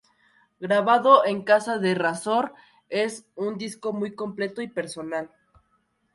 Grabado 0.59 1.25
en 1.27 1.43
casa 1.43 1.77
de 1.77 1.93
Razor, 1.93 2.55
es 2.89 3.27
un 3.35 3.59
disco 3.59 3.93
muy 3.93 4.15
completo 4.15 4.63
y 4.63 4.67
personal. 4.67 5.29